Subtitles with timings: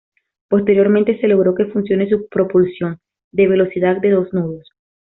[0.49, 2.97] Posteriormente se logró que funcione su propulsión,
[3.31, 4.67] de velocidad de dos nudos.